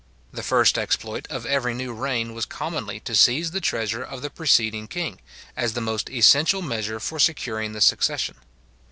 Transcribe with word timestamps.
The 0.31 0.41
first 0.41 0.79
exploit 0.79 1.27
of 1.29 1.45
every 1.45 1.75
new 1.75 1.93
reign 1.93 2.33
was 2.33 2.47
commonly 2.47 2.99
to 3.01 3.13
seize 3.13 3.51
the 3.51 3.61
treasure 3.61 4.01
of 4.01 4.23
the 4.23 4.31
preceding 4.31 4.87
king, 4.87 5.21
as 5.55 5.73
the 5.73 5.79
most 5.79 6.09
essential 6.09 6.63
measure 6.63 6.99
for 6.99 7.19
securing 7.19 7.73
the 7.73 7.81
succession. 7.81 8.37